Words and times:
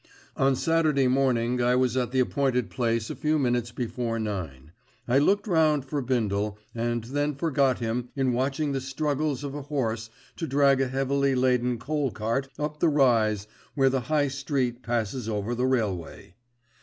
On 0.35 0.55
Saturday 0.55 1.07
morning 1.07 1.61
I 1.61 1.75
was 1.75 1.95
at 1.95 2.09
the 2.09 2.19
appointed 2.19 2.71
place 2.71 3.11
a 3.11 3.15
few 3.15 3.37
minutes 3.37 3.71
before 3.71 4.17
nine, 4.17 4.71
I 5.07 5.19
looked 5.19 5.45
round 5.45 5.85
for 5.85 6.01
Bindle, 6.01 6.57
and 6.73 7.03
then 7.03 7.35
forgot 7.35 7.77
him 7.77 8.09
in 8.15 8.33
watching 8.33 8.71
the 8.71 8.81
struggles 8.81 9.43
of 9.43 9.53
a 9.53 9.61
horse 9.61 10.09
to 10.37 10.47
drag 10.47 10.81
a 10.81 10.87
heavily 10.87 11.35
laden 11.35 11.77
coal 11.77 12.09
cart 12.09 12.47
up 12.57 12.79
the 12.79 12.89
rise 12.89 13.45
where 13.75 13.91
the 13.91 14.01
High 14.01 14.29
Street 14.29 14.81
passes 14.81 15.29
over 15.29 15.53
the 15.53 15.67
railway. 15.67 16.33